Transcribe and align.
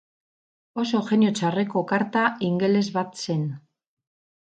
Oso 0.83 1.01
jenio 1.09 1.33
txarreko 1.39 1.83
karta 1.91 2.23
ingeles 2.47 2.85
bat 2.97 3.21
zen. 3.25 3.45